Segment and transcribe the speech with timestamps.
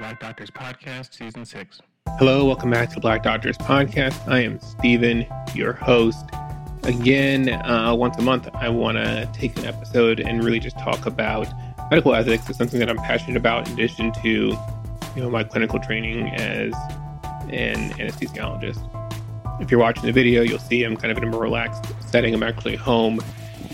[0.00, 1.82] Black Doctors Podcast, Season 6.
[2.18, 4.26] Hello, welcome back to the Black Doctors Podcast.
[4.26, 6.24] I am Stephen, your host.
[6.84, 11.04] Again, uh, once a month, I want to take an episode and really just talk
[11.04, 11.48] about
[11.90, 12.48] medical ethics.
[12.48, 14.56] It's something that I'm passionate about in addition to, you
[15.16, 16.72] know, my clinical training as
[17.50, 18.80] an anesthesiologist.
[19.60, 22.32] If you're watching the video, you'll see I'm kind of in a more relaxed setting.
[22.32, 23.20] I'm actually home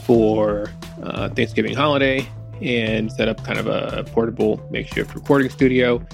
[0.02, 0.72] for
[1.04, 2.28] uh, Thanksgiving holiday
[2.60, 6.04] and set up kind of a portable makeshift recording studio.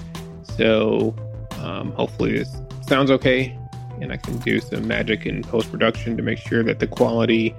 [0.57, 1.15] So
[1.59, 2.55] um, hopefully this
[2.87, 3.57] sounds okay,
[4.01, 7.55] and I can do some magic in post production to make sure that the quality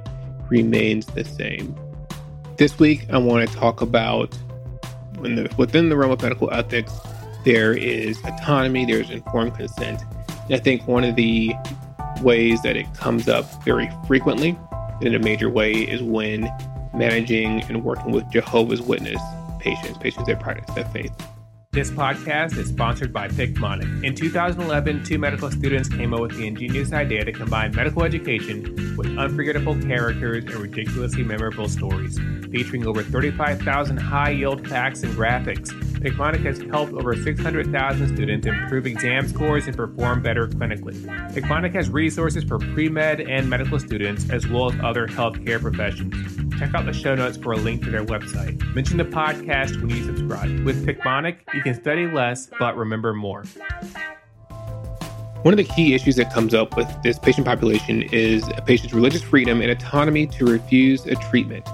[0.49, 1.75] remains the same.
[2.57, 4.35] This week, I want to talk about
[5.19, 6.93] when the, within the realm of medical ethics,
[7.45, 10.03] there is autonomy, there's informed consent.
[10.45, 11.55] And I think one of the
[12.21, 14.57] ways that it comes up very frequently
[15.01, 16.45] in a major way is when
[16.95, 19.21] managing and working with Jehovah's Witness
[19.65, 21.13] patients, patients that practice their faith.
[21.73, 24.05] This podcast is sponsored by Picmonic.
[24.05, 28.95] In 2011, two medical students came up with the ingenious idea to combine medical education
[28.97, 32.17] with unforgettable characters and ridiculously memorable stories.
[32.53, 38.87] Featuring over 35,000 high yield facts and graphics, Picmonic has helped over 600,000 students improve
[38.87, 40.95] exam scores and perform better clinically.
[41.33, 46.34] Picmonic has resources for pre med and medical students, as well as other healthcare professions.
[46.59, 48.63] Check out the show notes for a link to their website.
[48.75, 50.65] Mention the podcast when you subscribe.
[50.65, 53.45] With Picmonic, you can study less but remember more.
[55.43, 58.95] One of the key issues that comes up with this patient population is a patient's
[58.95, 61.69] religious freedom and autonomy to refuse a treatment.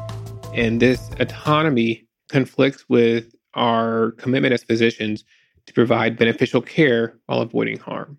[0.54, 5.24] And this autonomy conflicts with our commitment as physicians
[5.66, 8.18] to provide beneficial care while avoiding harm.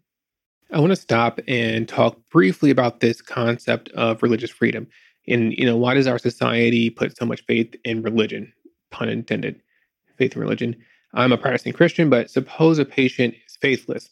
[0.72, 4.88] I want to stop and talk briefly about this concept of religious freedom.
[5.28, 8.52] And, you know, why does our society put so much faith in religion?
[8.90, 9.62] Pun intended,
[10.18, 10.76] faith in religion.
[11.14, 14.10] I'm a practicing Christian, but suppose a patient is faithless.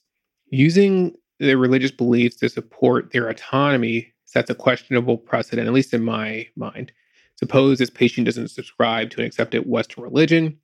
[0.51, 6.03] Using their religious beliefs to support their autonomy sets a questionable precedent, at least in
[6.03, 6.91] my mind.
[7.35, 10.59] Suppose this patient doesn't subscribe to an accepted Western religion.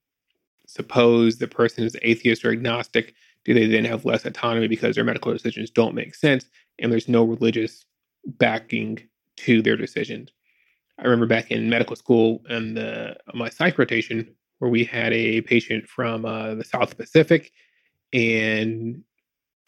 [0.67, 3.15] Suppose the person is atheist or agnostic.
[3.45, 6.45] Do they then have less autonomy because their medical decisions don't make sense
[6.79, 7.85] and there's no religious
[8.25, 8.99] backing
[9.37, 10.31] to their decisions?
[10.99, 15.41] I remember back in medical school and the my psych rotation where we had a
[15.41, 17.51] patient from uh, the South Pacific
[18.13, 19.03] and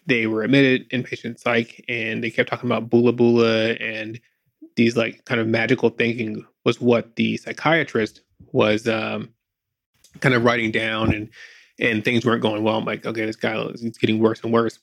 [0.06, 4.20] they were admitted inpatient psych and they kept talking about bula bula and
[4.78, 8.22] these like kind of magical thinking was what the psychiatrist
[8.54, 9.30] was um,
[10.22, 11.30] kind of writing down and
[11.80, 12.78] and things weren't going well.
[12.78, 14.80] I'm like, okay, this guy is getting worse and worse.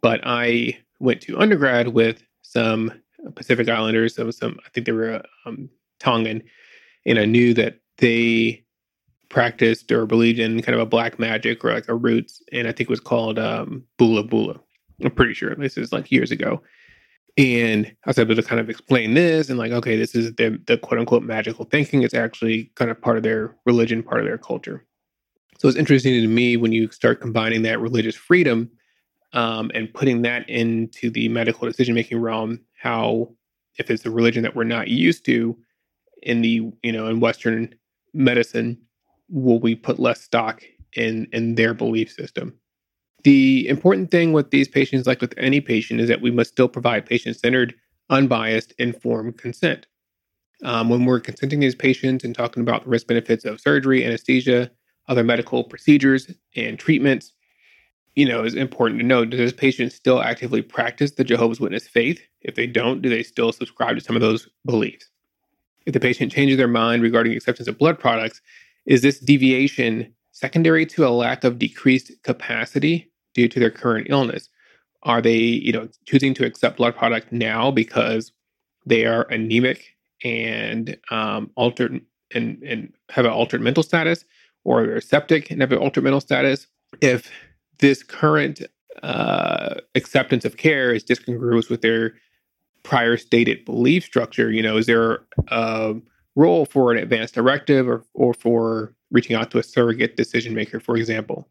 [0.00, 2.92] But I went to undergrad with some
[3.34, 5.68] Pacific Islanders, some, some I think they were um,
[6.00, 6.42] Tongan,
[7.04, 8.64] and I knew that they
[9.28, 12.72] practiced or believed in kind of a black magic or like a roots, and I
[12.72, 14.60] think it was called um, Bula Bula.
[15.02, 16.62] I'm pretty sure this is like years ago.
[17.38, 20.58] And I was able to kind of explain this and like, okay, this is the,
[20.66, 22.02] the quote unquote magical thinking.
[22.02, 24.86] It's actually kind of part of their religion, part of their culture.
[25.58, 28.70] So it's interesting to me when you start combining that religious freedom
[29.32, 33.34] um, and putting that into the medical decision making realm, how
[33.78, 35.56] if it's a religion that we're not used to,
[36.22, 37.74] in the you know in Western
[38.12, 38.78] medicine
[39.28, 40.62] will we put less stock
[40.94, 42.54] in in their belief system.
[43.24, 46.68] The important thing with these patients, like with any patient, is that we must still
[46.68, 47.74] provide patient centered,
[48.08, 49.86] unbiased, informed consent.
[50.62, 54.70] Um, when we're consenting these patients and talking about the risk benefits of surgery, anesthesia,
[55.08, 57.32] other medical procedures, and treatments,
[58.16, 61.86] you know, it's important to know does this patient still actively practice the Jehovah's Witness
[61.86, 62.20] faith?
[62.40, 65.10] If they don't, do they still subscribe to some of those beliefs?
[65.86, 68.42] if the patient changes their mind regarding acceptance of blood products,
[68.84, 74.50] is this deviation secondary to a lack of decreased capacity due to their current illness?
[75.04, 78.32] Are they, you know, choosing to accept blood product now because
[78.84, 82.00] they are anemic and um, altered
[82.34, 84.24] and, and have an altered mental status,
[84.64, 86.66] or they're septic and have an altered mental status?
[87.00, 87.30] If
[87.78, 88.62] this current
[89.02, 92.14] uh, acceptance of care is discongruous with their
[92.82, 95.94] prior stated belief structure, you know, is there a
[96.36, 100.78] role for an advance directive or, or for reaching out to a surrogate decision maker,
[100.78, 101.48] for example?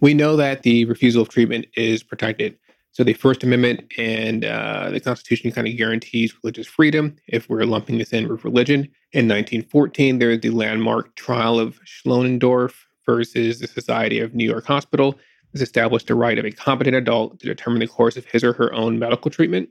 [0.00, 2.58] We know that the refusal of treatment is protected.
[2.90, 7.64] So the First Amendment and uh, the Constitution kind of guarantees religious freedom if we're
[7.64, 8.80] lumping this in with religion.
[9.12, 12.74] In 1914, there's the landmark trial of Schloendorff
[13.06, 15.18] versus the Society of New York Hospital.
[15.52, 18.52] has established the right of a competent adult to determine the course of his or
[18.52, 19.68] her own medical treatment.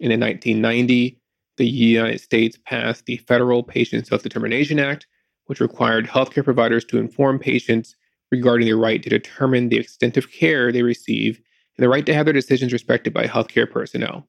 [0.00, 1.20] And in 1990,
[1.56, 5.06] the United States passed the Federal Patient Self Determination Act,
[5.46, 7.96] which required healthcare providers to inform patients
[8.30, 11.40] regarding their right to determine the extent of care they receive
[11.76, 14.26] and the right to have their decisions respected by healthcare personnel.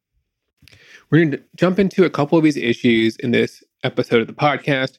[1.10, 4.34] We're going to jump into a couple of these issues in this episode of the
[4.34, 4.98] podcast.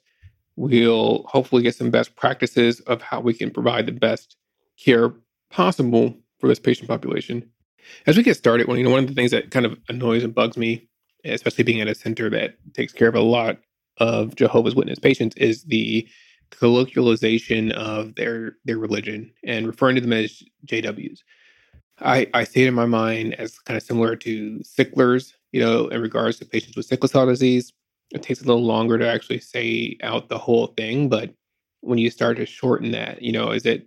[0.59, 4.37] We'll hopefully get some best practices of how we can provide the best
[4.77, 5.13] care
[5.51, 7.49] possible for this patient population.
[8.09, 10.25] As we get started, well, you know, one of the things that kind of annoys
[10.25, 10.89] and bugs me,
[11.25, 13.59] especially being at a center that takes care of a lot
[13.99, 16.09] of Jehovah's Witness patients, is the
[16.51, 21.21] colloquialization of their their religion and referring to them as JWs.
[22.01, 25.87] I, I see it in my mind as kind of similar to sicklers, you know,
[25.87, 27.73] in regards to patients with sickle cell disease.
[28.11, 31.35] It takes a little longer to actually say out the whole thing, but
[31.81, 33.87] when you start to shorten that, you know, is it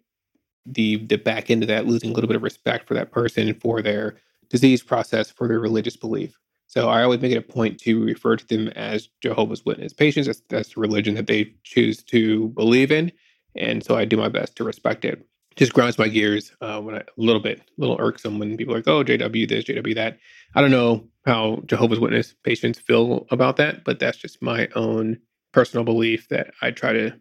[0.66, 3.54] the the back end of that losing a little bit of respect for that person
[3.56, 4.18] for their
[4.50, 6.38] disease process, for their religious belief?
[6.68, 10.28] So I always make it a point to refer to them as Jehovah's Witness patients.
[10.28, 13.12] That's, that's the religion that they choose to believe in.
[13.56, 15.26] And so I do my best to respect it.
[15.56, 18.74] Just grinds my gears uh, when I, a little bit, a little irksome when people
[18.74, 20.18] are like, oh, JW this, JW that.
[20.56, 25.20] I don't know how Jehovah's Witness patients feel about that, but that's just my own
[25.52, 27.14] personal belief that I try to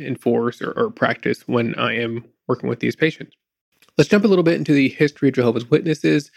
[0.00, 3.36] enforce or, or practice when I am working with these patients.
[3.96, 6.30] Let's jump a little bit into the history of Jehovah's Witnesses.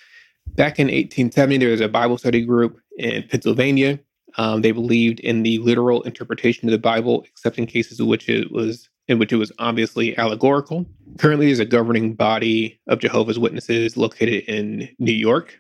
[0.56, 4.00] Back in 1870, there was a Bible study group in Pennsylvania.
[4.38, 8.28] Um, they believed in the literal interpretation of the Bible, except in cases in which
[8.30, 10.86] it was in which it was obviously allegorical.
[11.18, 15.60] Currently, there's a governing body of Jehovah's Witnesses located in New York.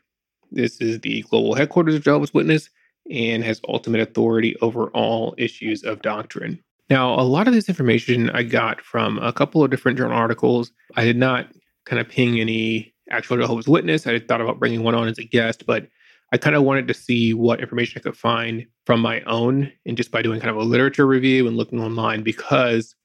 [0.51, 2.69] This is the global headquarters of Jehovah's Witness
[3.11, 6.63] and has ultimate authority over all issues of doctrine.
[6.89, 10.71] Now, a lot of this information I got from a couple of different journal articles.
[10.95, 11.47] I did not
[11.85, 14.07] kind of ping any actual Jehovah's Witness.
[14.07, 15.87] I had thought about bringing one on as a guest, but
[16.31, 19.95] I kind of wanted to see what information I could find from my own and
[19.95, 22.95] just by doing kind of a literature review and looking online because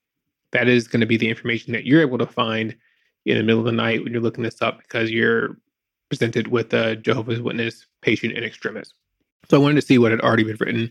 [0.53, 2.75] that is going to be the information that you're able to find
[3.27, 5.57] in the middle of the night when you're looking this up because you're
[6.09, 8.93] presented with a Jehovah's Witness patient in extremis.
[9.49, 10.91] So I wanted to see what had already been written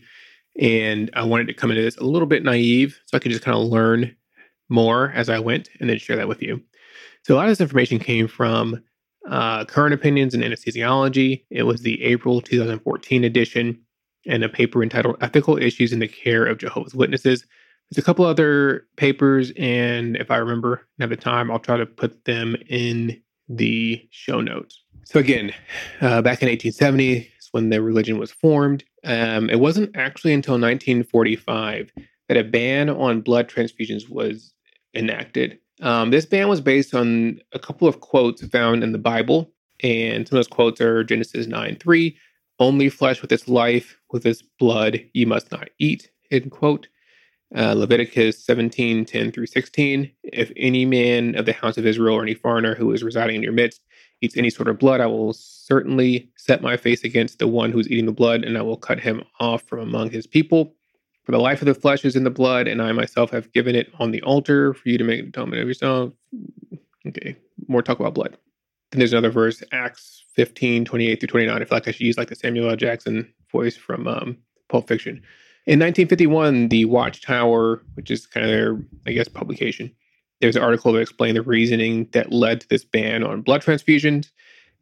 [0.58, 3.44] and I wanted to come into this a little bit naive so I could just
[3.44, 4.14] kind of learn
[4.68, 6.62] more as I went and then share that with you.
[7.24, 8.82] So a lot of this information came from
[9.28, 11.44] uh, Current Opinions in Anesthesiology.
[11.50, 13.80] It was the April 2014 edition
[14.26, 17.44] and a paper entitled Ethical Issues in the Care of Jehovah's Witnesses.
[17.90, 21.86] There's a couple other papers, and if I remember at the time, I'll try to
[21.86, 24.84] put them in the show notes.
[25.04, 25.52] So, again,
[26.02, 28.84] uh, back in 1870 is when the religion was formed.
[29.04, 31.90] Um, it wasn't actually until 1945
[32.28, 34.52] that a ban on blood transfusions was
[34.94, 35.58] enacted.
[35.80, 39.50] Um, this ban was based on a couple of quotes found in the Bible,
[39.82, 42.16] and some of those quotes are Genesis 9 3,
[42.58, 46.88] only flesh with its life, with its blood, you must not eat, end quote.
[47.56, 52.22] Uh, Leviticus 17 10 through 16, if any man of the house of Israel or
[52.22, 53.80] any foreigner who is residing in your midst
[54.20, 57.88] eats any sort of blood, I will certainly set my face against the one who's
[57.88, 60.74] eating the blood, and I will cut him off from among his people.
[61.24, 63.74] For the life of the flesh is in the blood, and I myself have given
[63.74, 66.12] it on the altar for you to make atonement of yourself.
[67.06, 67.36] Okay,
[67.66, 68.36] more talk about blood.
[68.90, 71.54] Then there's another verse, Acts 15, 28 through 29.
[71.54, 72.76] I feel like I should use like the Samuel L.
[72.76, 75.22] Jackson voice from um, Pulp Fiction.
[75.68, 79.94] In 1951, the Watchtower, which is kind of their, I guess, publication,
[80.40, 84.30] there's an article that explained the reasoning that led to this ban on blood transfusions.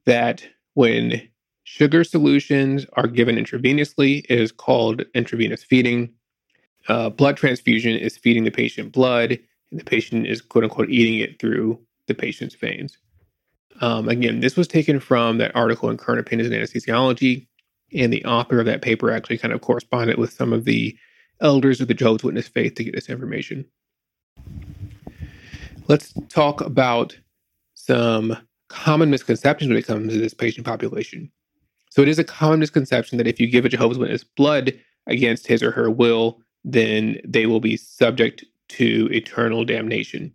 [0.05, 1.29] That when
[1.65, 6.13] sugar solutions are given intravenously, it is called intravenous feeding
[6.89, 9.33] uh, blood transfusion is feeding the patient blood,
[9.71, 12.97] and the patient is quote unquote eating it through the patient's veins.
[13.81, 17.47] Um, again, this was taken from that article in Current Opinions in Anesthesiology,
[17.93, 20.97] and the author of that paper actually kind of corresponded with some of the
[21.41, 23.65] elders of the Jehovah's Witness faith to get this information.
[25.89, 27.17] Let's talk about
[27.75, 28.37] some
[28.69, 31.31] common misconceptions when it comes to this patient population.
[31.91, 35.47] So, it is a common misconception that if you give a Jehovah's Witness blood against
[35.47, 40.35] his or her will, then they will be subject to eternal damnation.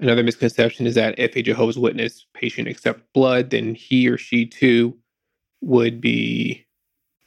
[0.00, 4.46] Another misconception is that if a Jehovah's Witness patient accepts blood, then he or she
[4.46, 4.96] too
[5.66, 6.64] would be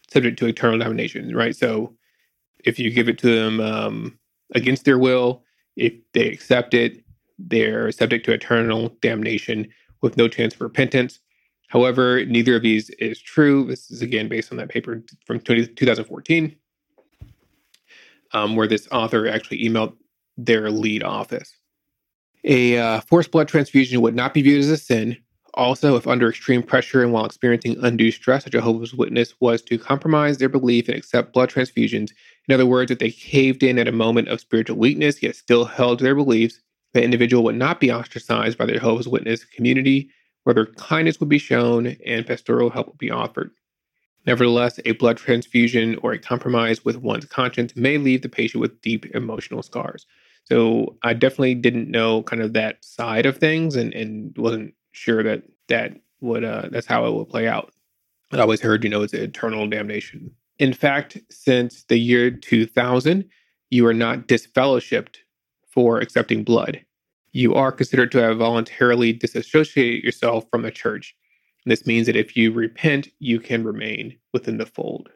[0.10, 1.56] subject to eternal damnation, right?
[1.56, 1.96] So
[2.66, 4.20] if you give it to them um,
[4.56, 5.44] against their will,
[5.76, 7.04] if they accept it,
[7.38, 9.68] they're subject to eternal damnation
[10.02, 11.20] with no chance for repentance.
[11.68, 13.66] However, neither of these is true.
[13.66, 16.56] This is again based on that paper from 20, 2014
[18.34, 19.96] um, where this author actually emailed
[20.38, 21.56] their lead office.
[22.44, 25.18] A uh, forced blood transfusion would not be viewed as a sin.
[25.60, 29.78] Also, if under extreme pressure and while experiencing undue stress, a Jehovah's Witness was to
[29.78, 32.12] compromise their belief and accept blood transfusions,
[32.48, 35.66] in other words, if they caved in at a moment of spiritual weakness yet still
[35.66, 36.62] held to their beliefs,
[36.94, 40.10] The individual would not be ostracized by the Jehovah's Witness community,
[40.46, 43.52] whether kindness would be shown and pastoral help would be offered.
[44.26, 48.82] Nevertheless, a blood transfusion or a compromise with one's conscience may leave the patient with
[48.82, 50.06] deep emotional scars.
[50.46, 55.24] So I definitely didn't know kind of that side of things and, and wasn't sure
[55.24, 57.74] that that would uh, that's how it would play out.
[58.32, 60.32] I always heard, you know, it's eternal damnation.
[60.60, 63.26] In fact, since the year 2000,
[63.70, 65.16] you are not disfellowshipped
[65.72, 66.84] for accepting blood.
[67.32, 71.16] You are considered to have voluntarily disassociated yourself from the church.
[71.66, 75.10] This means that if you repent, you can remain within the fold.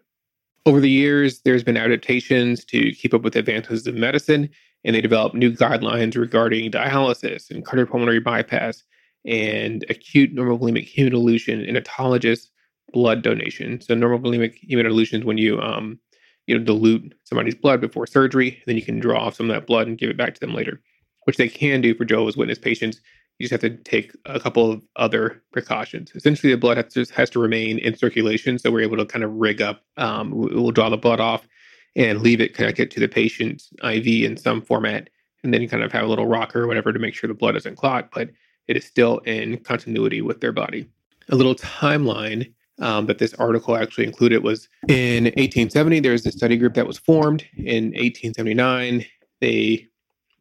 [0.65, 4.49] Over the years, there's been adaptations to keep up with advances in medicine,
[4.83, 8.83] and they developed new guidelines regarding dialysis and cardiopulmonary bypass
[9.25, 12.47] and acute normovolemic hemodilution and autologous
[12.91, 13.81] blood donation.
[13.81, 15.99] So normovolemic hemodilution is when you um,
[16.47, 19.67] you know dilute somebody's blood before surgery, then you can draw off some of that
[19.67, 20.81] blood and give it back to them later,
[21.25, 23.01] which they can do for Jehovah's Witness patients.
[23.39, 26.11] You just have to take a couple of other precautions.
[26.13, 29.23] Essentially, the blood has to, has to remain in circulation, so we're able to kind
[29.23, 29.81] of rig up.
[29.97, 31.47] Um, we'll draw the blood off
[31.95, 35.09] and leave it connected to the patient's IV in some format,
[35.43, 37.53] and then kind of have a little rocker or whatever to make sure the blood
[37.53, 38.29] doesn't clot, but
[38.67, 40.87] it is still in continuity with their body.
[41.29, 46.57] A little timeline um, that this article actually included was in 1870, there's a study
[46.57, 47.45] group that was formed.
[47.55, 49.05] In 1879,
[49.41, 49.87] they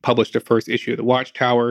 [0.03, 1.71] published the first issue of the Watchtower.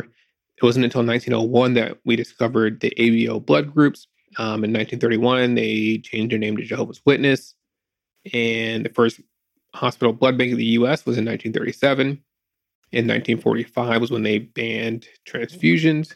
[0.57, 4.07] It wasn't until 1901 that we discovered the ABO blood groups.
[4.37, 7.55] Um, in 1931, they changed their name to Jehovah's Witness.
[8.33, 9.19] And the first
[9.73, 12.21] hospital blood bank in the US was in 1937.
[12.91, 16.13] In 1945 was when they banned transfusions.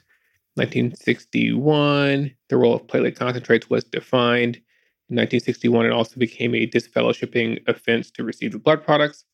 [0.55, 4.55] 1961, the role of platelet concentrates was defined.
[5.09, 9.25] In 1961, it also became a disfellowshipping offense to receive the blood products.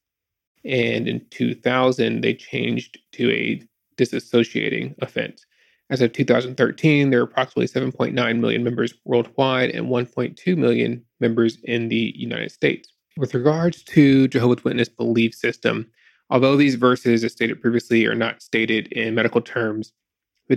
[0.66, 3.62] And in 2000, they changed to a
[3.98, 5.46] disassociating offense.
[5.92, 11.90] As of 2013, there are approximately 7.9 million members worldwide and 1.2 million members in
[11.90, 12.90] the United States.
[13.18, 15.88] With regards to Jehovah's Witness belief system,
[16.30, 19.92] although these verses, as stated previously, are not stated in medical terms,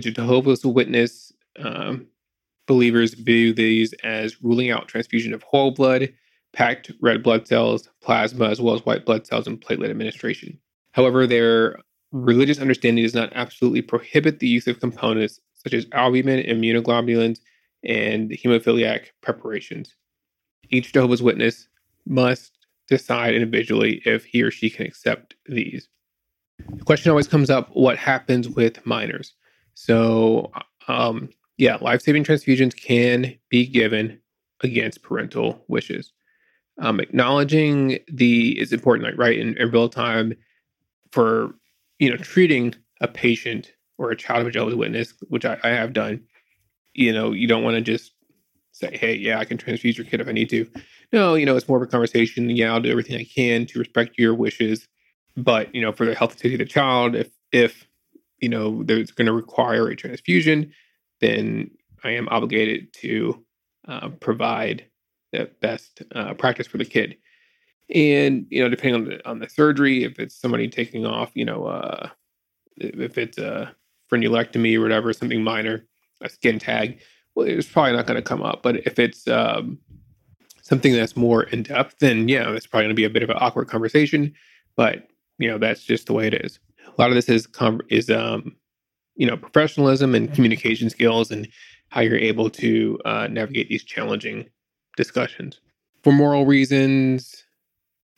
[0.03, 2.07] the Jehovah's Witness um,
[2.67, 6.13] believers view these as ruling out transfusion of whole blood,
[6.53, 10.59] packed red blood cells, plasma, as well as white blood cells, and platelet administration.
[10.91, 11.77] However, their
[12.11, 17.39] religious understanding does not absolutely prohibit the use of components such as albumin, immunoglobulins,
[17.83, 19.95] and hemophiliac preparations.
[20.69, 21.67] Each Jehovah's Witness
[22.05, 22.51] must
[22.87, 25.87] decide individually if he or she can accept these.
[26.59, 29.33] The question always comes up what happens with minors?
[29.75, 30.51] So,
[30.87, 34.19] um, yeah, life saving transfusions can be given
[34.61, 36.11] against parental wishes.
[36.79, 40.33] Um, acknowledging the is important, like right in, in real time
[41.11, 41.53] for
[41.99, 45.69] you know treating a patient or a child of a Jehovah's Witness, which I, I
[45.69, 46.21] have done.
[46.93, 48.11] You know, you don't want to just
[48.71, 50.69] say, "Hey, yeah, I can transfuse your kid if I need to."
[51.13, 52.49] No, you know, it's more of a conversation.
[52.49, 54.87] Yeah, I'll do everything I can to respect your wishes,
[55.37, 57.87] but you know, for the health and safety of the child, if if
[58.39, 60.73] you know, there's going to require a transfusion,
[61.21, 61.71] then
[62.03, 63.43] I am obligated to
[63.87, 64.85] uh, provide
[65.31, 67.17] the best uh, practice for the kid.
[67.93, 71.45] And you know, depending on the on the surgery, if it's somebody taking off, you
[71.45, 72.09] know, uh,
[72.77, 73.73] if it's a
[74.11, 75.85] frenulectomy or whatever, something minor,
[76.21, 76.99] a skin tag,
[77.35, 78.63] well, it's probably not going to come up.
[78.63, 79.77] But if it's um,
[80.63, 83.29] something that's more in depth, then yeah, it's probably going to be a bit of
[83.29, 84.33] an awkward conversation.
[84.75, 86.59] But you know, that's just the way it is
[86.97, 87.47] a lot of this is
[87.89, 88.55] is um,
[89.15, 91.47] you know professionalism and communication skills and
[91.89, 94.49] how you're able to uh, navigate these challenging
[94.97, 95.59] discussions
[96.03, 97.45] for moral reasons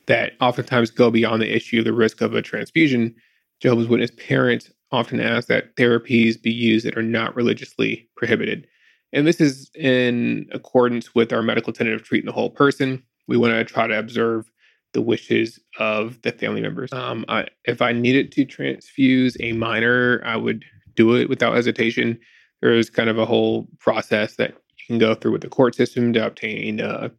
[0.07, 3.15] that oftentimes go beyond the issue of the risk of a transfusion.
[3.59, 8.67] Jehovah's Witness parents often ask that therapies be used that are not religiously prohibited.
[9.13, 13.03] And this is in accordance with our medical tenet of treating the whole person.
[13.27, 14.51] We want to try to observe
[14.93, 16.91] the wishes of the family members.
[16.93, 20.63] Um, I, if I needed to transfuse a minor, I would
[20.95, 22.19] do it without hesitation.
[22.61, 26.13] There's kind of a whole process that you can go through with the court system
[26.13, 27.11] to obtain a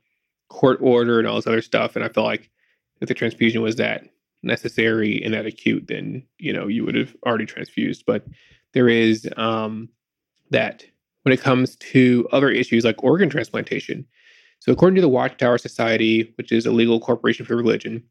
[0.48, 1.94] court order and all this other stuff.
[1.94, 2.50] And I feel like
[3.00, 4.04] if the transfusion was that
[4.42, 8.04] necessary and that acute, then you know you would have already transfused.
[8.06, 8.24] But
[8.74, 9.88] there is um,
[10.50, 10.84] that
[11.22, 14.06] when it comes to other issues like organ transplantation,
[14.60, 18.02] so, according to the Watchtower Society, which is a legal corporation for religion,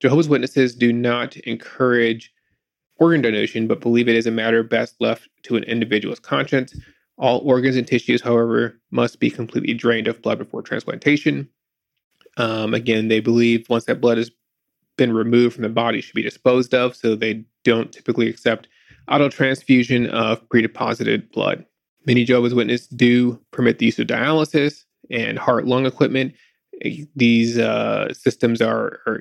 [0.00, 2.32] Jehovah's Witnesses do not encourage
[2.98, 6.74] organ donation, but believe it is a matter best left to an individual's conscience.
[7.18, 11.48] All organs and tissues, however, must be completely drained of blood before transplantation.
[12.38, 14.30] Um, again, they believe once that blood has
[14.96, 16.96] been removed from the body, should be disposed of.
[16.96, 18.68] So they don't typically accept
[19.10, 21.66] autotransfusion of pre-deposited blood.
[22.06, 26.34] Many Jehovah's Witnesses do permit the use of dialysis and heart lung equipment.
[27.14, 29.20] These uh, systems are, are,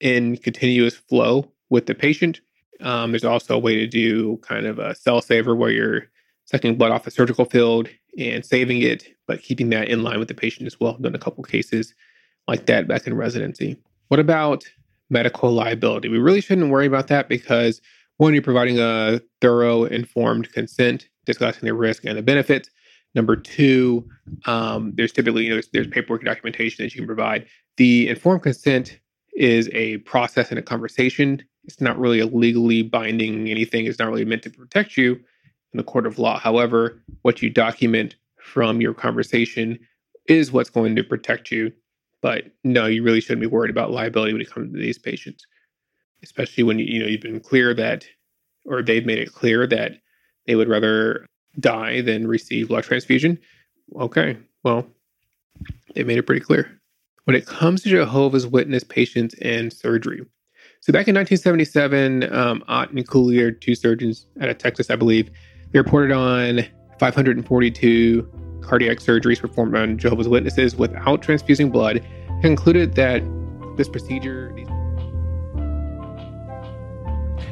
[0.00, 2.40] in continuous flow with the patient.
[2.80, 6.02] Um, there's also a way to do kind of a cell saver where you're
[6.44, 10.28] sucking blood off the surgical field and saving it, but keeping that in line with
[10.28, 10.94] the patient as well.
[10.94, 11.94] I've done a couple cases
[12.46, 13.76] like that back in residency.
[14.08, 14.64] What about
[15.10, 16.08] medical liability?
[16.08, 17.80] We really shouldn't worry about that because
[18.18, 22.70] one, you're providing a thorough, informed consent, discussing the risk and the benefits.
[23.16, 24.06] Number two,
[24.44, 27.46] um, there's typically you know there's, there's paperwork documentation that you can provide.
[27.78, 29.00] The informed consent
[29.34, 31.42] is a process and a conversation.
[31.64, 33.86] It's not really a legally binding anything.
[33.86, 36.38] It's not really meant to protect you in the court of law.
[36.38, 39.78] However, what you document from your conversation
[40.28, 41.72] is what's going to protect you.
[42.20, 45.46] But no, you really shouldn't be worried about liability when it comes to these patients,
[46.22, 48.06] especially when you know you've been clear that,
[48.66, 49.92] or they've made it clear that
[50.46, 51.26] they would rather
[51.58, 53.38] die than receive blood transfusion.
[53.96, 54.86] Okay, well,
[55.94, 56.70] they made it pretty clear.
[57.24, 60.24] When it comes to Jehovah's Witness patients and surgery,
[60.80, 65.30] so back in 1977, um, Ott and Cooley, two surgeons out of Texas, I believe,
[65.72, 66.64] they reported on
[67.00, 72.06] 542 cardiac surgeries performed on Jehovah's Witnesses without transfusing blood,
[72.40, 73.22] concluded that
[73.76, 74.54] this procedure.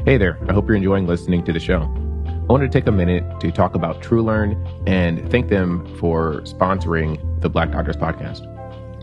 [0.05, 2.04] Hey there, I hope you're enjoying listening to the show.
[2.45, 7.41] I wanted to take a minute to talk about TrueLearn and thank them for sponsoring
[7.41, 8.45] the Black Doctors podcast.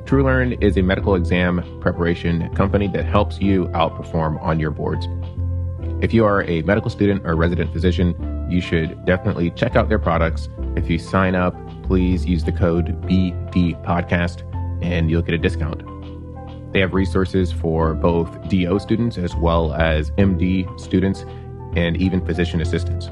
[0.06, 5.08] TrueLearn is a medical exam preparation company that helps you outperform on your boards.
[6.04, 9.98] If you are a medical student or resident physician, you should definitely check out their
[9.98, 10.48] products.
[10.76, 14.44] If you sign up, please use the code BD podcast
[14.84, 15.82] and you'll get a discount.
[16.74, 21.26] They have resources for both DO students as well as MD students
[21.76, 23.10] and even physician assistants.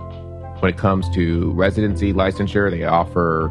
[0.60, 3.50] When it comes to residency licensure, they offer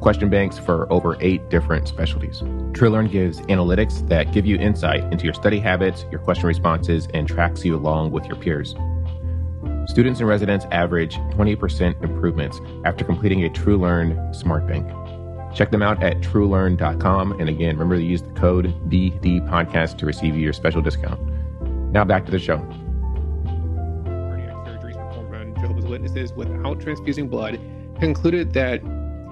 [0.00, 2.40] question banks for over eight different specialties.
[2.72, 7.28] TrueLearn gives analytics that give you insight into your study habits, your question responses, and
[7.28, 8.74] tracks you along with your peers.
[9.86, 14.86] Students and residents average 20% improvements after completing a TrueLearn Smart Bank.
[15.54, 17.40] Check them out at truelearn.com.
[17.40, 21.20] And again, remember to use the code BD podcast to receive your special discount.
[21.92, 22.66] Now back to the show.
[26.04, 27.58] Witnesses without transfusing blood
[27.98, 28.82] concluded that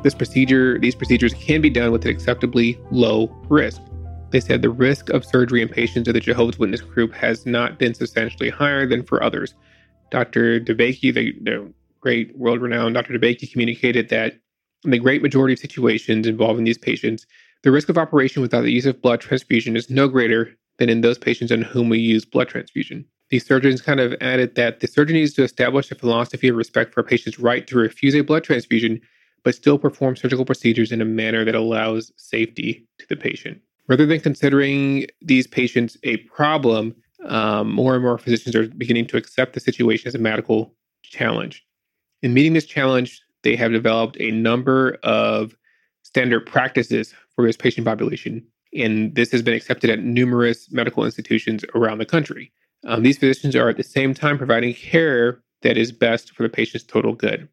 [0.03, 3.83] this procedure, these procedures can be done with an acceptably low risk.
[4.31, 7.79] They said the risk of surgery in patients of the Jehovah's Witness group has not
[7.79, 9.55] been substantially higher than for others.
[10.11, 10.61] Dr.
[10.61, 13.19] DeBakey, the, the great world renowned Dr.
[13.19, 14.41] DeBakey, communicated that
[14.83, 17.27] in the great majority of situations involving these patients,
[17.65, 21.03] the risk of operation without the use of blood transfusion is no greater than in
[21.03, 23.05] those patients on whom we use blood transfusion.
[23.33, 26.93] These surgeons kind of added that the surgeon needs to establish a philosophy of respect
[26.93, 29.01] for a patient's right to refuse a blood transfusion,
[29.43, 33.59] but still perform surgical procedures in a manner that allows safety to the patient.
[33.89, 39.17] Rather than considering these patients a problem, um, more and more physicians are beginning to
[39.17, 41.65] accept the situation as a medical challenge.
[42.21, 45.57] In meeting this challenge, they have developed a number of
[46.03, 51.65] standard practices for this patient population, and this has been accepted at numerous medical institutions
[51.75, 52.53] around the country.
[52.85, 56.49] Um, these physicians are at the same time providing care that is best for the
[56.49, 57.49] patient's total good.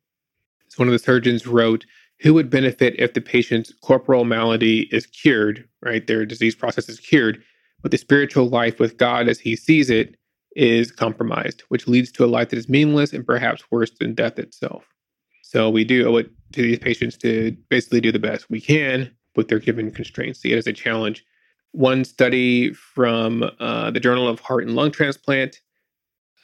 [0.70, 1.86] So, one of the surgeons wrote,
[2.22, 6.06] Who would benefit if the patient's corporal malady is cured, right?
[6.06, 7.42] Their disease process is cured,
[7.82, 10.16] but the spiritual life with God as he sees it
[10.56, 14.40] is compromised, which leads to a life that is meaningless and perhaps worse than death
[14.40, 14.86] itself.
[15.44, 19.12] So we do owe it to these patients to basically do the best we can
[19.36, 20.42] with their given constraints.
[20.42, 21.24] See it as a challenge.
[21.72, 25.62] One study from uh, the Journal of Heart and Lung Transplant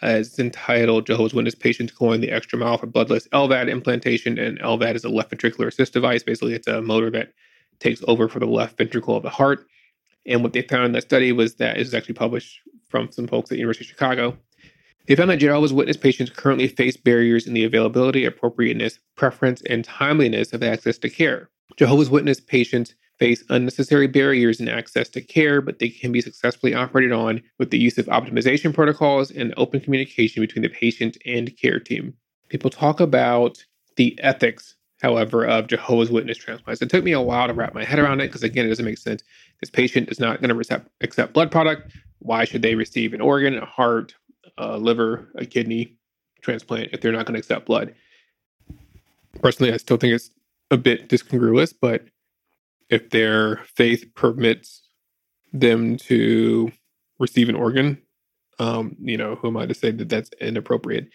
[0.04, 4.38] is entitled Jehovah's Witness Patients Going the Extra Mile for Bloodless LVAD Implantation.
[4.38, 6.24] And LVAD is a left ventricular assist device.
[6.24, 7.34] Basically, it's a motor that
[7.80, 9.66] takes over for the left ventricle of the heart.
[10.26, 12.60] And what they found in that study was that it was actually published
[12.90, 14.38] from some folks at University of Chicago.
[15.08, 19.86] They found that Jehovah's Witness patients currently face barriers in the availability, appropriateness, preference, and
[19.86, 21.50] timeliness of access to care.
[21.78, 26.74] Jehovah's Witness patients face unnecessary barriers in access to care, but they can be successfully
[26.74, 31.56] operated on with the use of optimization protocols and open communication between the patient and
[31.58, 32.14] care team.
[32.50, 33.64] People talk about
[33.96, 36.82] the ethics, however, of Jehovah's Witness transplants.
[36.82, 38.86] It took me a while to wrap my head around it because, again, it doesn't
[38.86, 39.24] make sense.
[39.62, 41.94] This patient is not going to accept blood product.
[42.20, 44.14] Why should they receive an organ, a heart,
[44.58, 45.98] a liver, a kidney
[46.42, 47.96] transplant if they're not going to accept blood?
[49.42, 50.32] Personally, I still think it's
[50.72, 52.04] a bit discongruous, but
[52.90, 54.84] if their faith permits
[55.54, 56.72] them to
[57.20, 58.02] receive an organ,
[58.60, 61.10] um, you know, who am I to say that that's inappropriate?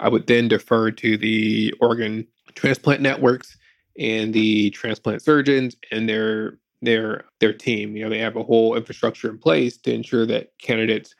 [0.00, 3.56] I would then defer to the organ transplant networks
[3.98, 7.96] and the transplant surgeons and their their their team.
[7.96, 11.14] You know, they have a whole infrastructure in place to ensure that candidates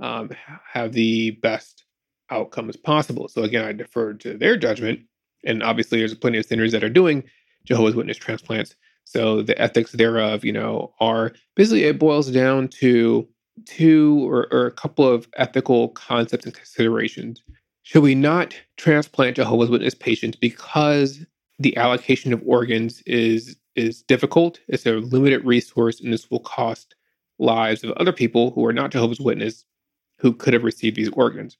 [0.00, 0.30] um,
[0.72, 1.84] have the best
[2.30, 3.28] outcome as possible.
[3.28, 5.00] So again, I defer to their judgment.
[5.44, 7.24] And obviously, there's plenty of centers that are doing
[7.64, 8.76] Jehovah's Witness transplants.
[9.10, 13.28] So the ethics thereof, you know, are basically it boils down to
[13.66, 17.42] two or, or a couple of ethical concepts and considerations.
[17.82, 21.26] Should we not transplant Jehovah's Witness patients because
[21.58, 24.60] the allocation of organs is is difficult?
[24.68, 26.94] It's a limited resource, and this will cost
[27.40, 29.64] lives of other people who are not Jehovah's Witness
[30.18, 31.56] who could have received these organs.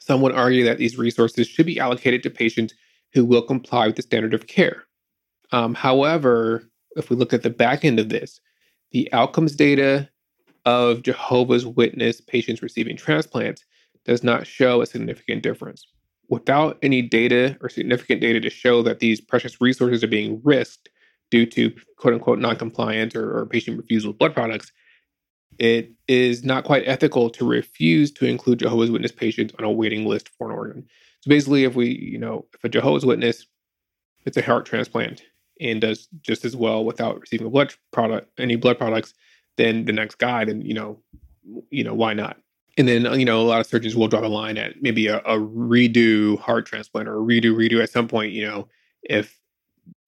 [0.00, 2.74] Some would argue that these resources should be allocated to patients
[3.12, 4.83] who will comply with the standard of care.
[5.54, 8.40] Um, however, if we look at the back end of this,
[8.90, 10.08] the outcomes data
[10.64, 13.64] of Jehovah's Witness patients receiving transplants
[14.04, 15.86] does not show a significant difference.
[16.28, 20.88] Without any data or significant data to show that these precious resources are being risked
[21.30, 24.72] due to quote unquote noncompliance or, or patient refusal of blood products,
[25.60, 30.04] it is not quite ethical to refuse to include Jehovah's Witness patients on a waiting
[30.04, 30.84] list for an organ.
[31.20, 33.46] So basically, if we, you know, if a Jehovah's Witness,
[34.26, 35.22] it's a heart transplant
[35.60, 39.14] and does just as well without receiving a blood product, any blood products,
[39.56, 41.00] than the next guy, then you know,
[41.70, 42.38] you know, why not?
[42.76, 45.18] And then you know, a lot of surgeons will draw the line at maybe a,
[45.18, 48.32] a redo heart transplant or a redo redo at some point.
[48.32, 48.68] You know,
[49.02, 49.38] if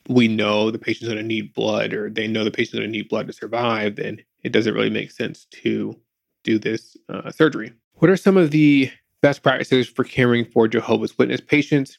[0.09, 2.91] we know the patient's going to need blood or they know the patient's going to
[2.91, 5.99] need blood to survive, then it doesn't really make sense to
[6.45, 7.73] do this uh, surgery.
[7.95, 8.91] What are some of the
[9.23, 11.99] best practices for caring for Jehovah's Witness patients?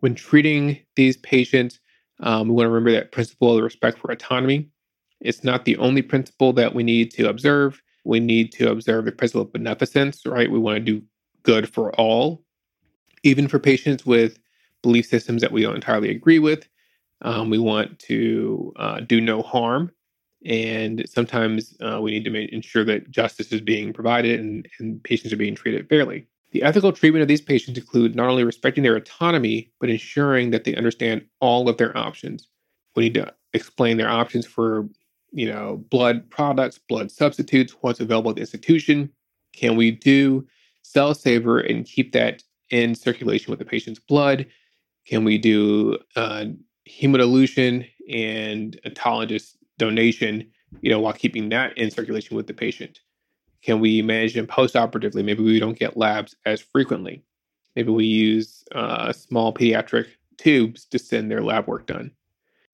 [0.00, 1.80] When treating these patients,
[2.20, 4.68] um, we want to remember that principle of respect for autonomy.
[5.20, 7.82] It's not the only principle that we need to observe.
[8.04, 10.50] We need to observe the principle of beneficence, right?
[10.50, 11.02] We want to do
[11.42, 12.42] good for all,
[13.22, 14.38] even for patients with
[14.82, 16.68] belief systems that we don't entirely agree with.
[17.22, 19.90] Um, we want to uh, do no harm.
[20.44, 25.02] And sometimes uh, we need to make, ensure that justice is being provided and, and
[25.02, 26.28] patients are being treated fairly.
[26.52, 30.64] The ethical treatment of these patients include not only respecting their autonomy, but ensuring that
[30.64, 32.48] they understand all of their options.
[32.96, 34.88] We need to explain their options for,
[35.30, 39.10] you know, blood products, blood substitutes, what's available at the institution.
[39.52, 40.46] Can we do
[40.82, 44.46] cell saver and keep that in circulation with the patient's blood?
[45.06, 46.46] Can we do uh,
[46.88, 53.00] hemodilution and autologous donation, you know, while keeping that in circulation with the patient?
[53.62, 55.22] Can we manage them post-operatively?
[55.22, 57.22] Maybe we don't get labs as frequently.
[57.74, 62.10] Maybe we use uh, small pediatric tubes to send their lab work done.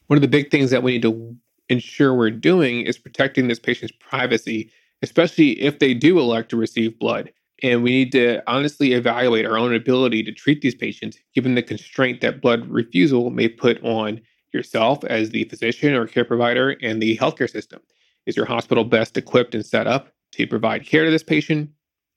[0.06, 1.36] One of the big things that we need to
[1.68, 4.70] ensure we're doing is protecting this patient's privacy,
[5.02, 7.32] especially if they do elect to receive blood.
[7.62, 11.62] And we need to honestly evaluate our own ability to treat these patients, given the
[11.62, 14.20] constraint that blood refusal may put on
[14.52, 17.80] yourself as the physician or care provider and the healthcare system.
[18.26, 21.70] Is your hospital best equipped and set up to provide care to this patient?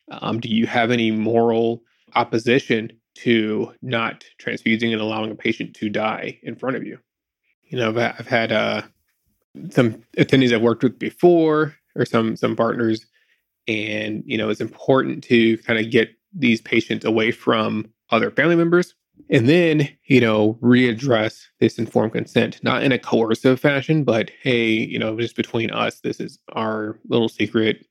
[0.09, 1.81] Um, do you have any moral
[2.15, 6.97] opposition to not transfusing and allowing a patient to die in front of you?
[7.65, 8.83] You know, I've, I've had uh,
[9.69, 13.05] some attendees I've worked with before, or some some partners,
[13.67, 18.55] and you know, it's important to kind of get these patients away from other family
[18.55, 18.93] members
[19.29, 24.67] and then you know readdress this informed consent not in a coercive fashion but hey
[24.67, 27.85] you know just between us this is our little secret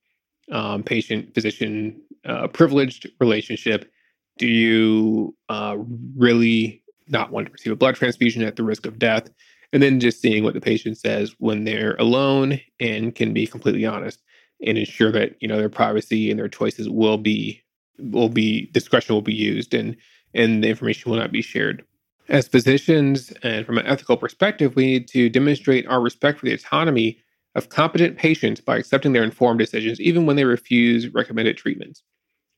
[0.53, 3.91] um, patient physician uh, privileged relationship
[4.39, 5.77] do you uh,
[6.17, 9.29] really not want to receive a blood transfusion at the risk of death?
[9.73, 13.85] And then just seeing what the patient says when they're alone and can be completely
[13.85, 14.23] honest
[14.65, 17.63] and ensure that you know their privacy and their choices will be
[17.99, 19.97] will be discretion will be used and
[20.35, 21.85] and the information will not be shared.
[22.29, 26.55] As physicians and from an ethical perspective we need to demonstrate our respect for the
[26.55, 27.19] autonomy
[27.57, 32.03] of competent patients by accepting their informed decisions, even when they refuse recommended treatments.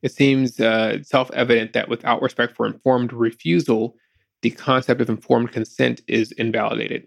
[0.02, 3.96] It seems uh, self evident that without respect for informed refusal,
[4.42, 7.06] the concept of informed consent is invalidated.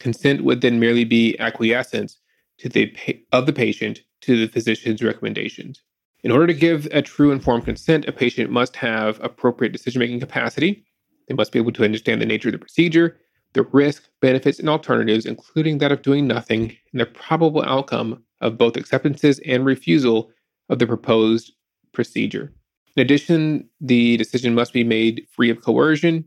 [0.00, 2.18] Consent would then merely be acquiescence
[2.58, 5.80] to the pa- of the patient to the physician's recommendations.
[6.24, 10.20] In order to give a true informed consent, a patient must have appropriate decision making
[10.20, 10.84] capacity.
[11.28, 13.16] They must be able to understand the nature of the procedure
[13.54, 18.58] the risk, benefits, and alternatives, including that of doing nothing, and the probable outcome of
[18.58, 20.30] both acceptances and refusal
[20.68, 21.52] of the proposed
[21.92, 22.52] procedure.
[22.96, 26.24] In addition, the decision must be made free of coercion,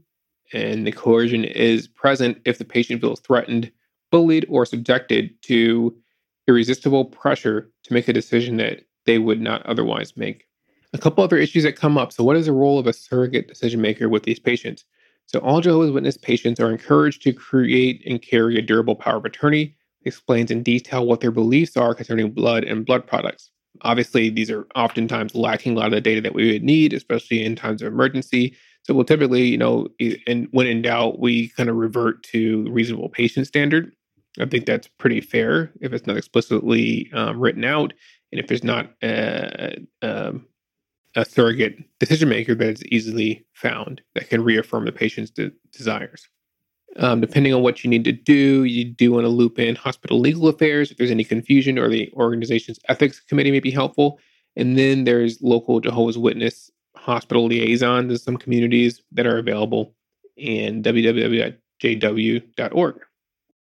[0.53, 3.71] and the coercion is present if the patient feels threatened,
[4.11, 5.95] bullied, or subjected to
[6.47, 10.45] irresistible pressure to make a decision that they would not otherwise make.
[10.93, 12.13] A couple other issues that come up.
[12.13, 14.85] So, what is the role of a surrogate decision maker with these patients?
[15.27, 19.25] So, all Jehovah's Witness patients are encouraged to create and carry a durable power of
[19.25, 23.51] attorney, explains in detail what their beliefs are concerning blood and blood products.
[23.81, 27.43] Obviously, these are oftentimes lacking a lot of the data that we would need, especially
[27.43, 28.55] in times of emergency.
[28.83, 29.87] So we'll typically, you know,
[30.27, 33.91] and when in doubt, we kind of revert to reasonable patient standard.
[34.39, 37.93] I think that's pretty fair if it's not explicitly um, written out,
[38.31, 40.45] and if there's not a, um,
[41.15, 46.27] a surrogate decision maker that is easily found that can reaffirm the patient's de- desires.
[46.97, 50.19] Um, depending on what you need to do, you do want to loop in hospital
[50.19, 54.19] legal affairs if there's any confusion, or the organization's ethics committee may be helpful.
[54.55, 59.93] And then there's local Jehovah's Witness hospital liaisons in some communities that are available,
[60.37, 61.55] and www.jw.org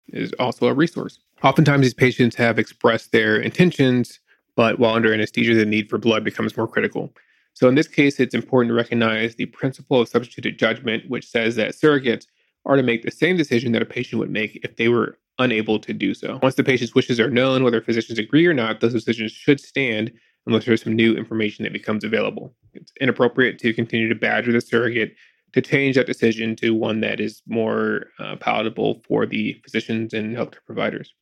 [0.09, 1.19] is also a resource.
[1.43, 4.21] Oftentimes, these patients have expressed their intentions,
[4.57, 7.13] but while under anesthesia, the need for blood becomes more critical.
[7.55, 11.57] So, in this case, it's important to recognize the principle of substituted judgment, which says
[11.57, 12.27] that surrogates
[12.67, 15.79] are to make the same decision that a patient would make if they were unable
[15.79, 16.39] to do so.
[16.43, 20.13] Once the patient's wishes are known, whether physicians agree or not, those decisions should stand
[20.47, 22.55] unless there's some new information that becomes available.
[22.75, 25.15] It's inappropriate to continue to badger the surrogate
[25.53, 30.37] to change that decision to one that is more uh, palatable for the physicians and
[30.37, 31.15] healthcare providers.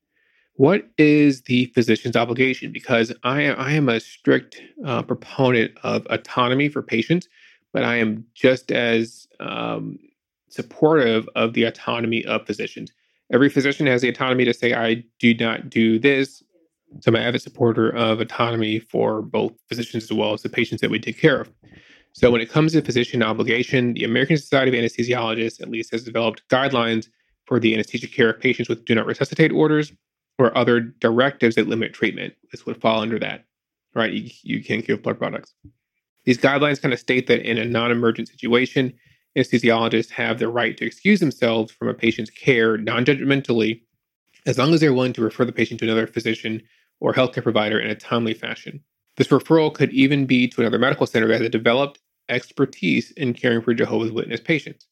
[0.57, 2.73] What is the physician's obligation?
[2.73, 7.27] Because I, I am a strict uh, proponent of autonomy for patients,
[7.73, 9.99] but I am just as um,
[10.51, 12.93] supportive of the autonomy of physicians.
[13.33, 16.43] Every physician has the autonomy to say, I do not do this.
[17.01, 20.83] So I'm an avid supporter of autonomy for both physicians as well as the patients
[20.83, 21.51] that we take care of.
[22.13, 26.05] So when it comes to physician obligation, the American Society of Anesthesiologists at least has
[26.05, 27.09] developed guidelines
[27.47, 29.93] for the anesthesia care of patients with do not resuscitate orders
[30.43, 32.35] or other directives that limit treatment.
[32.51, 33.45] This would fall under that,
[33.95, 34.13] right?
[34.13, 35.55] You, you can't give blood products.
[36.25, 38.93] These guidelines kind of state that in a non emergent situation,
[39.37, 43.83] anesthesiologists have the right to excuse themselves from a patient's care non judgmentally
[44.47, 46.61] as long as they're willing to refer the patient to another physician
[47.01, 48.81] or healthcare provider in a timely fashion.
[49.17, 53.63] This referral could even be to another medical center that has developed expertise in caring
[53.63, 54.87] for Jehovah's Witness patients.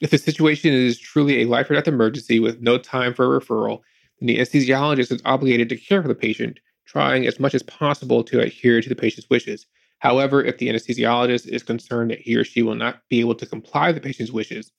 [0.00, 3.40] If the situation is truly a life or death emergency with no time for a
[3.40, 3.80] referral,
[4.20, 8.22] then the anesthesiologist is obligated to care for the patient, trying as much as possible
[8.24, 9.66] to adhere to the patient's wishes.
[9.98, 13.46] However, if the anesthesiologist is concerned that he or she will not be able to
[13.46, 14.72] comply with the patient's wishes,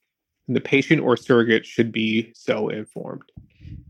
[0.46, 3.22] then the patient or surrogate should be so informed.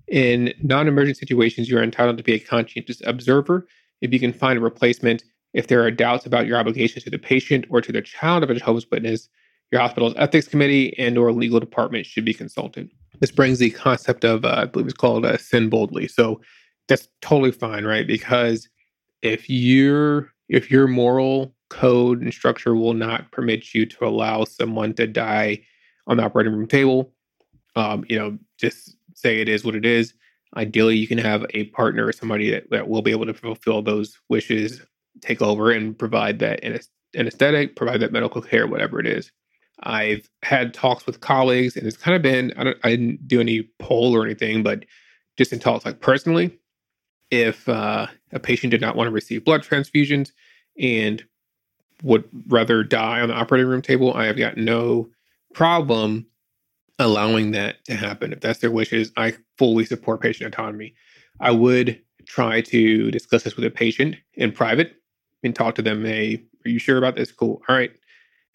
[0.08, 3.66] In non emergent situations, you are entitled to be a conscientious observer
[4.00, 5.22] if you can find a replacement.
[5.54, 8.50] If there are doubts about your obligations to the patient or to the child of
[8.50, 9.28] a Jehovah's Witness,
[9.70, 12.90] your hospital's ethics committee and or legal department should be consulted.
[13.20, 16.08] This brings the concept of, uh, I believe it's called uh, sin boldly.
[16.08, 16.40] So
[16.88, 18.06] that's totally fine, right?
[18.06, 18.68] Because
[19.22, 24.94] if you're if your moral code and structure will not permit you to allow someone
[24.94, 25.60] to die
[26.06, 27.12] on the operating room table,
[27.76, 30.14] um, you know, just say it is what it is.
[30.56, 33.82] Ideally, you can have a partner or somebody that, that will be able to fulfill
[33.82, 34.80] those wishes,
[35.20, 36.64] take over and provide that
[37.14, 39.30] anesthetic, provide that medical care, whatever it is.
[39.80, 43.62] I've had talks with colleagues, and it's kind of been I, I didn't do any
[43.78, 44.84] poll or anything, but
[45.36, 46.58] just in talks, like personally,
[47.30, 50.32] if uh, a patient did not want to receive blood transfusions
[50.78, 51.24] and
[52.02, 55.08] would rather die on the operating room table, I have got no
[55.54, 56.26] problem
[56.98, 58.32] allowing that to happen.
[58.32, 60.94] If that's their wishes, I fully support patient autonomy.
[61.40, 64.96] I would try to discuss this with a patient in private
[65.42, 66.04] and talk to them.
[66.04, 67.32] Hey, are you sure about this?
[67.32, 67.62] Cool.
[67.68, 67.90] All right.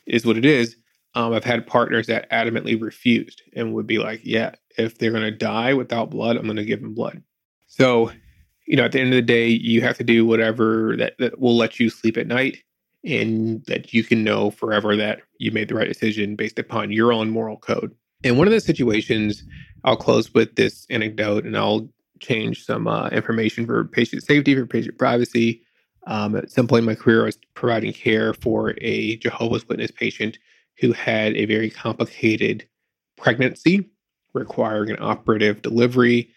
[0.06, 0.76] It is what it is.
[1.16, 5.24] Um, I've had partners that adamantly refused and would be like, yeah, if they're going
[5.24, 7.22] to die without blood, I'm going to give them blood.
[7.68, 8.12] So,
[8.66, 11.40] you know, at the end of the day, you have to do whatever that, that
[11.40, 12.64] will let you sleep at night
[13.04, 17.12] and that you can know forever that you made the right decision based upon your
[17.12, 17.94] own moral code.
[18.24, 19.44] And one of the situations,
[19.84, 24.66] I'll close with this anecdote and I'll change some uh, information for patient safety, for
[24.66, 25.62] patient privacy.
[26.08, 29.92] Um, at some point in my career, I was providing care for a Jehovah's Witness
[29.92, 30.38] patient
[30.80, 32.68] who had a very complicated
[33.18, 33.90] pregnancy
[34.34, 36.30] requiring an operative delivery.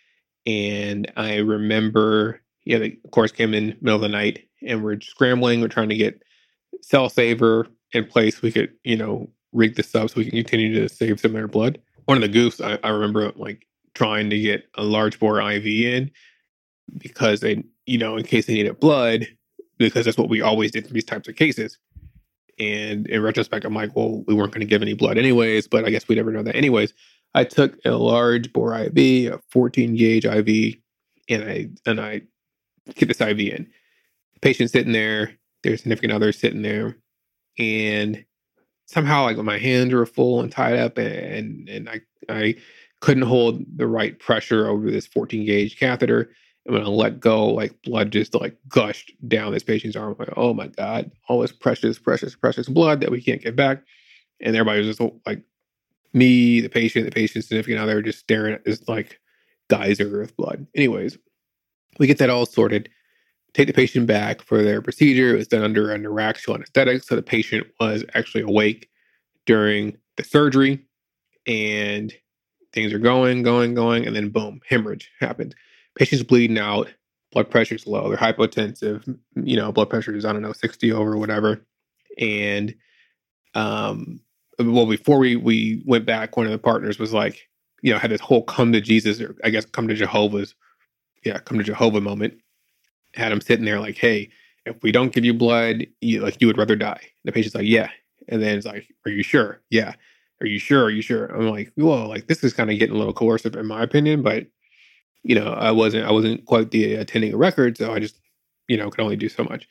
[0.47, 5.01] And I remember, yeah, they, of course, came in middle of the night and we're
[5.01, 5.61] scrambling.
[5.61, 6.23] We're trying to get
[6.83, 8.43] cell saver in place.
[8.43, 11.35] We could, you know, rig this up so we can continue to save some of
[11.35, 11.81] their blood.
[12.05, 15.67] One of the goofs I, I remember like trying to get a large bore IV
[15.67, 16.11] in
[16.99, 19.27] because they, you know, in case they needed blood,
[19.79, 21.79] because that's what we always did for these types of cases.
[22.59, 25.85] And in retrospect, I'm like, well, we weren't going to give any blood anyways, but
[25.85, 26.95] I guess we'd never know that anyways.
[27.35, 30.77] I took a large bore IV, a 14 gauge IV,
[31.29, 32.23] and I and I
[32.95, 33.71] get this IV in.
[34.35, 36.97] The patient sitting there, their significant other sitting there,
[37.59, 38.25] and
[38.87, 42.57] somehow like my hands were full and tied up, and and I I
[43.01, 46.31] couldn't hold the right pressure over this 14 gauge catheter.
[46.67, 50.13] And when I let go, like blood just like gushed down this patient's arm.
[50.13, 53.55] I'm like, oh my God, all this precious, precious, precious blood that we can't get
[53.55, 53.83] back.
[54.41, 55.43] And everybody was just oh, like,
[56.13, 59.21] me, the patient, the patient's significant other, just staring at this like
[59.69, 60.67] geyser of blood.
[60.75, 61.17] Anyways,
[61.99, 62.89] we get that all sorted,
[63.55, 65.35] take the patient back for their procedure.
[65.35, 67.05] It was done under a neuraxial anesthetic.
[67.05, 68.89] So the patient was actually awake
[69.45, 70.85] during the surgery
[71.47, 72.13] and
[72.73, 74.07] things are going, going, going.
[74.07, 75.55] And then boom, hemorrhage happened.
[75.97, 76.89] Patient's bleeding out,
[77.33, 81.17] blood pressure's low, they're hypotensive, you know, blood pressure is, I don't know, 60 over
[81.17, 81.65] whatever.
[82.19, 82.75] And,
[83.55, 84.21] um,
[84.59, 87.49] well, before we we went back, one of the partners was like,
[87.83, 90.55] you know, had this whole come to Jesus or I guess come to Jehovah's,
[91.25, 92.35] yeah, come to Jehovah moment.
[93.15, 94.31] Had him sitting there like, hey,
[94.67, 97.01] if we don't give you blood, you like you would rather die.
[97.01, 97.91] And the patient's like, yeah.
[98.29, 99.63] And then it's like, are you sure?
[99.71, 99.95] Yeah.
[100.41, 100.85] Are you sure?
[100.85, 101.27] Are you sure?
[101.27, 104.23] I'm like, well, like this is kind of getting a little coercive in my opinion,
[104.23, 104.47] but
[105.23, 108.19] you know, I wasn't I wasn't quite the attending a record, so I just,
[108.69, 109.69] you know, could only do so much.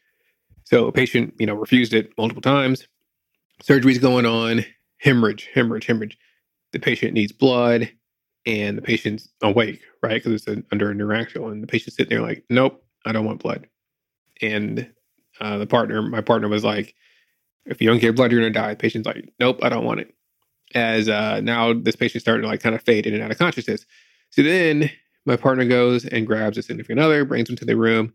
[0.63, 2.87] So a patient, you know, refused it multiple times.
[3.61, 4.65] Surgery's going on,
[4.97, 6.17] hemorrhage, hemorrhage, hemorrhage.
[6.73, 7.89] The patient needs blood
[8.45, 10.21] and the patient's awake, right?
[10.21, 13.25] Because it's a, under a neuraxial, and the patient's sitting there like, nope, I don't
[13.25, 13.67] want blood.
[14.41, 14.91] And
[15.39, 16.95] uh, the partner, my partner was like,
[17.65, 18.71] if you don't get blood, you're gonna die.
[18.71, 20.13] The patient's like, nope, I don't want it.
[20.73, 23.37] As uh, now this patient's starting to like kind of fade in and out of
[23.37, 23.85] consciousness.
[24.31, 24.91] So then
[25.25, 28.13] my partner goes and grabs a significant other, brings him to the room,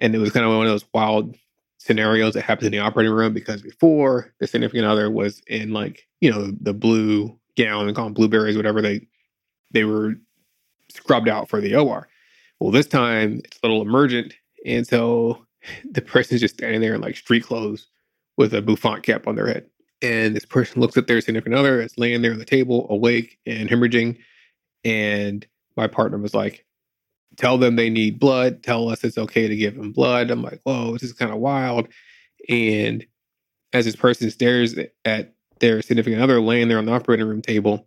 [0.00, 1.34] and it was kind of one of those wild
[1.78, 6.06] scenarios that happens in the operating room because before the significant other was in like
[6.20, 9.06] you know the blue gown and called blueberries, whatever they
[9.72, 10.14] they were
[10.90, 12.08] scrubbed out for the OR.
[12.60, 14.34] Well, this time it's a little emergent,
[14.64, 15.44] and so
[15.90, 17.86] the person's just standing there in like street clothes
[18.36, 19.66] with a bouffant cap on their head.
[20.00, 23.38] And this person looks at their significant other it's laying there on the table, awake
[23.46, 24.18] and hemorrhaging.
[24.84, 26.64] And my partner was like,
[27.38, 28.62] Tell them they need blood.
[28.62, 30.30] Tell us it's okay to give them blood.
[30.30, 31.88] I'm like, Whoa, this is kind of wild.
[32.48, 33.04] And
[33.72, 37.86] as this person stares at their significant other laying there on the operating room table,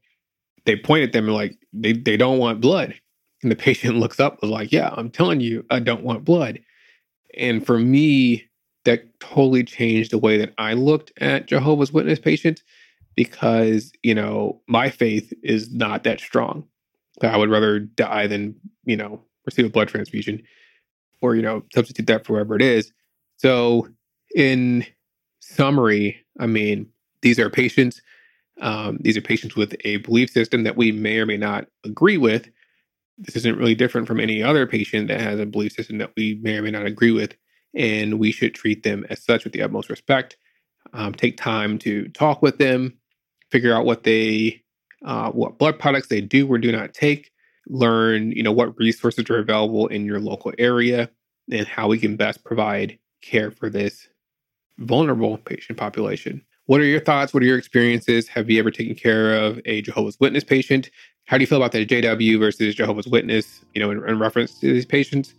[0.66, 2.96] they point at them and like, they, they don't want blood.
[3.44, 6.60] And the patient looks up, was like, Yeah, I'm telling you, I don't want blood.
[7.38, 8.46] And for me,
[8.86, 12.64] that totally changed the way that I looked at Jehovah's Witness patients
[13.16, 16.66] because, you know, my faith is not that strong.
[17.22, 20.44] I would rather die than, you know, receive a blood transfusion
[21.22, 22.92] or, you know, substitute that for whatever it is.
[23.38, 23.88] So,
[24.36, 24.86] in
[25.40, 26.88] summary, I mean,
[27.22, 28.02] these are patients.
[28.62, 32.18] Um, these are patients with a belief system that we may or may not agree
[32.18, 32.50] with.
[33.18, 36.36] This isn't really different from any other patient that has a belief system that we
[36.42, 37.36] may or may not agree with
[37.76, 40.38] and we should treat them as such with the utmost respect.
[40.94, 42.98] Um, take time to talk with them,
[43.52, 44.64] figure out what they,
[45.06, 47.32] uh, what blood products they do or do not take.
[47.68, 51.10] Learn, you know, what resources are available in your local area,
[51.52, 54.08] and how we can best provide care for this
[54.78, 56.44] vulnerable patient population.
[56.68, 57.34] What are your thoughts?
[57.34, 58.28] What are your experiences?
[58.28, 60.90] Have you ever taken care of a Jehovah's Witness patient?
[61.26, 64.60] How do you feel about the JW versus Jehovah's Witness, you know, in, in reference
[64.60, 65.36] to these patients?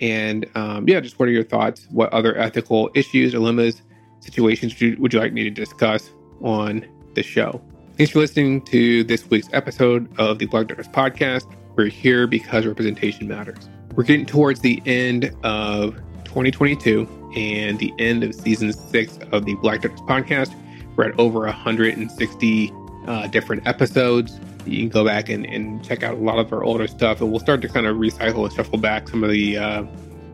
[0.00, 1.86] And um, yeah, just what are your thoughts?
[1.90, 3.82] What other ethical issues, dilemmas,
[4.20, 6.10] situations would you, would you like me to discuss
[6.42, 7.62] on the show?
[7.98, 11.52] Thanks for listening to this week's episode of the Black Doctors Podcast.
[11.74, 13.68] We're here because representation matters.
[13.96, 19.56] We're getting towards the end of 2022 and the end of season six of the
[19.56, 20.54] Black Doctors Podcast.
[20.94, 22.72] We're at over 160
[23.08, 26.62] uh, different episodes you can go back and, and check out a lot of our
[26.62, 29.56] older stuff, and we'll start to kind of recycle and shuffle back some of the
[29.56, 29.82] uh,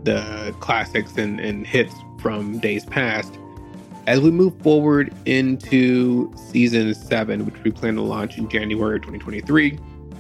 [0.03, 3.39] the classics and, and hits from days past.
[4.07, 9.79] As we move forward into season seven, which we plan to launch in January 2023,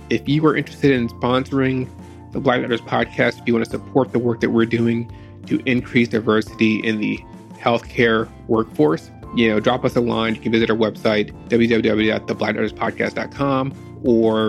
[0.09, 1.87] if you are interested in sponsoring
[2.33, 5.13] the Black Doctors podcast, if you want to support the work that we're doing
[5.47, 7.19] to increase diversity in the
[7.59, 10.35] healthcare workforce, you know, drop us a line.
[10.35, 14.49] You can visit our website, www.theblackdoctorspodcast.com or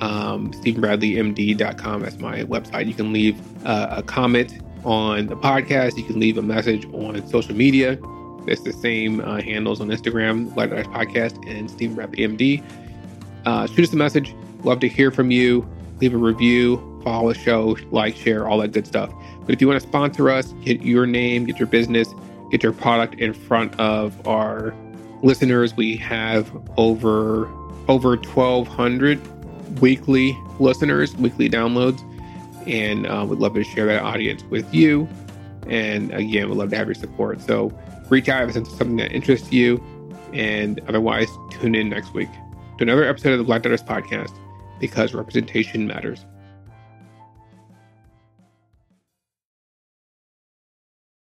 [0.00, 2.02] um, StevenBradleyMD.com.
[2.02, 2.86] That's my website.
[2.86, 5.96] You can leave uh, a comment on the podcast.
[5.96, 7.98] You can leave a message on social media.
[8.46, 12.62] It's the same uh, handles on Instagram, Black Doctors Podcast and Steven Bradley MD.
[13.44, 14.34] Uh, shoot us a message.
[14.62, 15.68] Love to hear from you.
[16.00, 19.10] Leave a review, follow the show, like, share, all that good stuff.
[19.44, 22.12] But if you want to sponsor us, get your name, get your business,
[22.50, 24.74] get your product in front of our
[25.22, 25.76] listeners.
[25.76, 27.48] We have over
[27.88, 32.00] over 1,200 weekly listeners, weekly downloads,
[32.66, 35.08] and uh, would love to share that audience with you.
[35.68, 37.40] And again, we'd love to have your support.
[37.40, 37.76] So
[38.08, 39.82] Reach out if it's something that interests you,
[40.32, 42.28] and otherwise, tune in next week
[42.78, 44.32] to another episode of the Black Doctors Podcast
[44.78, 46.24] because representation matters.